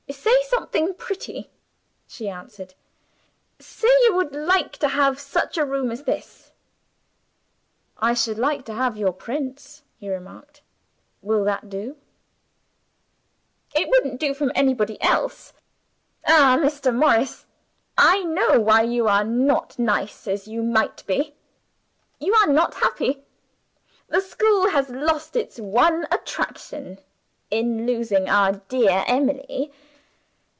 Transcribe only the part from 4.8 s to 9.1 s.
have such a room as this." "I should like to have